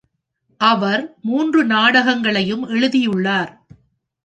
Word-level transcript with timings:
அவர் 0.61 1.15
மூன்று 1.21 1.65
நாடகங்களையும் 1.65 2.67
எழுதியுள்ளார். 2.67 3.65